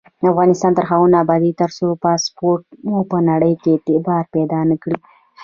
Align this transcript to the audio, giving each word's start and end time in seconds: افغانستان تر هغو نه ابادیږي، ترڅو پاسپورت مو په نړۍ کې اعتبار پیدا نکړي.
افغانستان 0.31 0.71
تر 0.77 0.85
هغو 0.89 1.05
نه 1.13 1.17
ابادیږي، 1.23 1.59
ترڅو 1.61 1.87
پاسپورت 2.05 2.65
مو 2.87 2.99
په 3.11 3.17
نړۍ 3.29 3.53
کې 3.61 3.69
اعتبار 3.73 4.23
پیدا 4.35 4.59
نکړي. 4.71 4.97